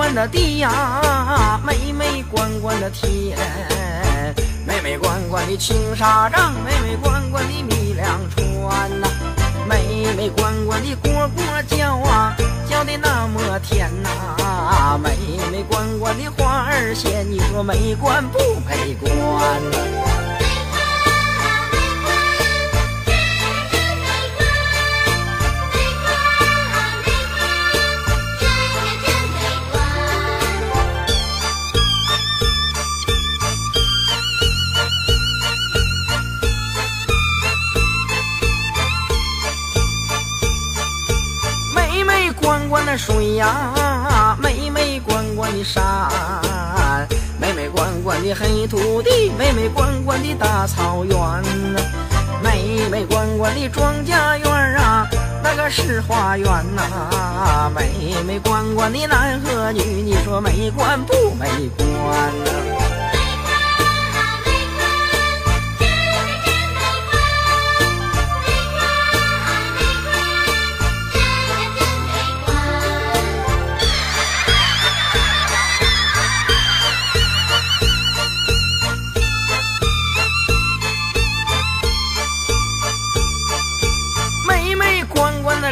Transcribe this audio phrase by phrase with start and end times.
[0.00, 3.36] 关的地呀，美美关关的天，
[4.66, 9.06] 美美关关的青纱帐，美美关关的米粮船呐，
[9.68, 12.34] 美美关关的蝈蝈叫啊，
[12.66, 15.10] 叫的那么甜呐，美
[15.52, 19.14] 美关关的花儿鲜，你说美关不美关？
[19.14, 20.09] 关的
[43.00, 45.82] 水呀，美美观观的山，
[47.40, 51.80] 美美观观的黑土地，美美观观的大草原呐，
[52.42, 55.08] 美美观观的庄稼院啊，
[55.42, 62.30] 那个是花园呐，美美观观的男和女，你说美观不美观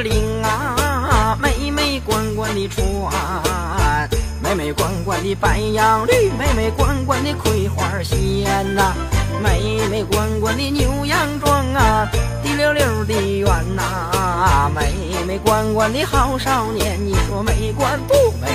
[0.00, 0.42] 铃？
[0.42, 4.08] 啊，美美关关的船，
[4.42, 8.92] 美美关关的白杨绿，美美关关的葵花鲜呐，
[9.42, 12.08] 美美关关的牛羊壮啊，
[12.42, 14.92] 滴溜溜的圆呐，美
[15.26, 18.47] 美关关的好少年，你说美观不美？